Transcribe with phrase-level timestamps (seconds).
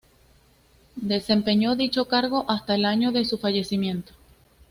[0.95, 4.13] Desempeñó dicho cargo hasta el año de su fallecimiento.